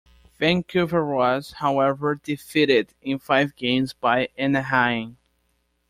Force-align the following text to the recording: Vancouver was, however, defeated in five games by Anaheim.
Vancouver 0.39 1.05
was, 1.05 1.51
however, 1.57 2.15
defeated 2.15 2.95
in 3.03 3.19
five 3.19 3.55
games 3.55 3.93
by 3.93 4.29
Anaheim. 4.35 5.17